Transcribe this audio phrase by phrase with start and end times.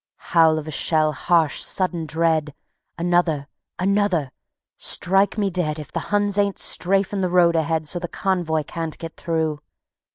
[0.31, 2.55] Howl of a shell, harsh, sudden, dread;
[2.97, 3.47] Another...
[3.77, 4.31] another....
[4.79, 8.97] "Strike me dead If the Huns ain't strafing the road ahead So the convoy can't
[8.97, 9.59] get through!